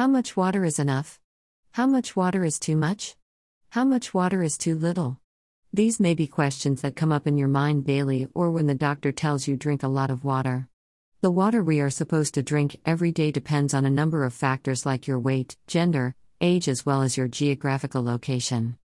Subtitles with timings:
[0.00, 1.20] How much water is enough?
[1.72, 3.16] How much water is too much?
[3.68, 5.20] How much water is too little?
[5.74, 9.12] These may be questions that come up in your mind daily or when the doctor
[9.12, 10.68] tells you drink a lot of water.
[11.20, 14.86] The water we are supposed to drink every day depends on a number of factors
[14.86, 18.78] like your weight, gender, age, as well as your geographical location.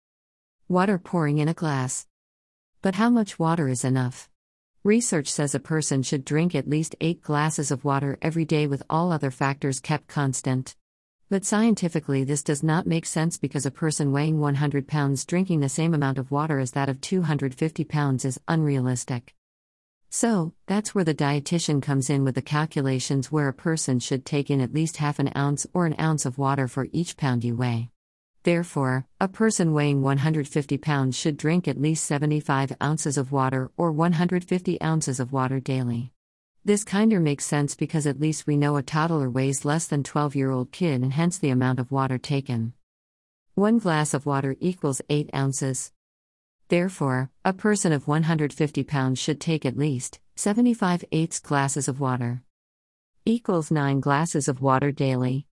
[0.68, 2.08] Water pouring in a glass.
[2.82, 4.32] But how much water is enough?
[4.84, 8.82] Research says a person should drink at least 8 glasses of water every day with
[8.90, 10.76] all other factors kept constant.
[11.34, 15.68] But scientifically, this does not make sense because a person weighing 100 pounds drinking the
[15.68, 19.34] same amount of water as that of 250 pounds is unrealistic.
[20.12, 24.52] So, that's where the dietitian comes in with the calculations where a person should take
[24.52, 27.56] in at least half an ounce or an ounce of water for each pound you
[27.56, 27.90] weigh.
[28.44, 33.92] Therefore, a person weighing 150 pounds should drink at least 75 ounces of water or
[33.92, 36.14] 150 ounces of water daily.
[36.66, 40.34] This kinder makes sense because at least we know a toddler weighs less than 12
[40.34, 42.72] year old kid and hence the amount of water taken.
[43.54, 45.92] One glass of water equals 8 ounces.
[46.70, 52.44] Therefore, a person of 150 pounds should take at least 75 eighths glasses of water.
[53.26, 55.48] Equals 9 glasses of water daily.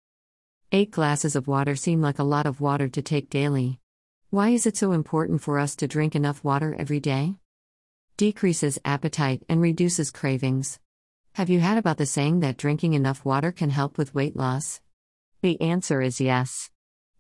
[0.71, 3.81] 8 glasses of water seem like a lot of water to take daily.
[4.31, 7.35] Why is it so important for us to drink enough water every day?
[8.17, 10.79] Decreases appetite and reduces cravings.
[11.41, 14.83] Have you had about the saying that drinking enough water can help with weight loss?
[15.41, 16.69] The answer is yes.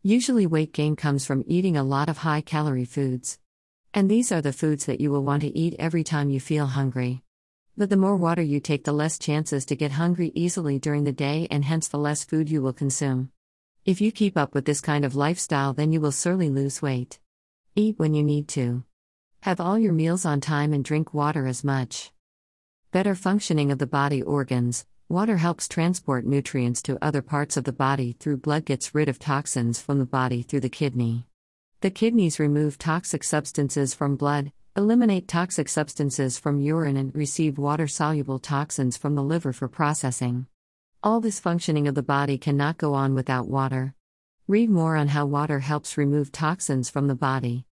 [0.02, 3.38] Usually, weight gain comes from eating a lot of high calorie foods.
[3.94, 6.66] And these are the foods that you will want to eat every time you feel
[6.66, 7.22] hungry.
[7.78, 11.12] But the more water you take, the less chances to get hungry easily during the
[11.12, 13.30] day, and hence the less food you will consume.
[13.86, 17.18] If you keep up with this kind of lifestyle, then you will surely lose weight.
[17.74, 18.84] Eat when you need to.
[19.44, 22.12] Have all your meals on time and drink water as much.
[22.92, 24.84] Better functioning of the body organs.
[25.08, 29.20] Water helps transport nutrients to other parts of the body through blood, gets rid of
[29.20, 31.24] toxins from the body through the kidney.
[31.82, 37.86] The kidneys remove toxic substances from blood, eliminate toxic substances from urine, and receive water
[37.86, 40.46] soluble toxins from the liver for processing.
[41.00, 43.94] All this functioning of the body cannot go on without water.
[44.48, 47.66] Read more on how water helps remove toxins from the body.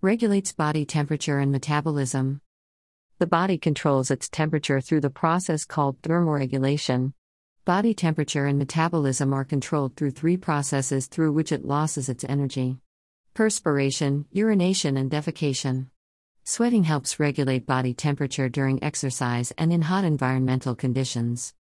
[0.00, 2.40] Regulates body temperature and metabolism.
[3.20, 7.14] The body controls its temperature through the process called thermoregulation.
[7.64, 12.78] Body temperature and metabolism are controlled through three processes through which it loses its energy
[13.34, 15.86] perspiration, urination, and defecation.
[16.44, 21.54] Sweating helps regulate body temperature during exercise and in hot environmental conditions.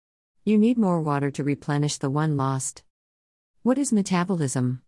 [0.44, 2.82] You need more water to replenish the one lost.
[3.62, 4.82] What is metabolism?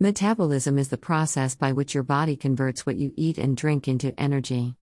[0.00, 4.18] Metabolism is the process by which your body converts what you eat and drink into
[4.20, 4.74] energy.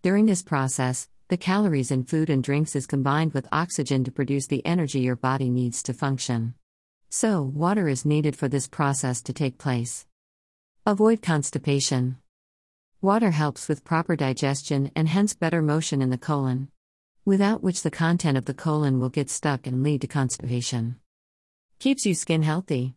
[0.00, 4.46] During this process, the calories in food and drinks is combined with oxygen to produce
[4.46, 6.54] the energy your body needs to function.
[7.10, 10.06] So, water is needed for this process to take place.
[10.86, 12.18] Avoid constipation.
[13.00, 16.68] Water helps with proper digestion and hence better motion in the colon,
[17.24, 21.00] without which the content of the colon will get stuck and lead to constipation.
[21.80, 22.94] Keeps you skin healthy.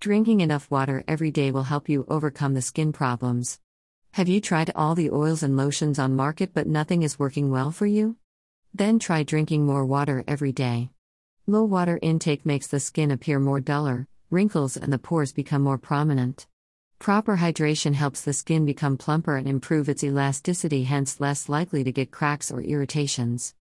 [0.00, 3.60] Drinking enough water every day will help you overcome the skin problems.
[4.16, 7.70] Have you tried all the oils and lotions on market but nothing is working well
[7.70, 8.16] for you?
[8.72, 10.88] Then try drinking more water every day.
[11.46, 15.76] Low water intake makes the skin appear more duller, wrinkles and the pores become more
[15.76, 16.46] prominent.
[16.98, 21.92] Proper hydration helps the skin become plumper and improve its elasticity, hence, less likely to
[21.92, 23.52] get cracks or irritations.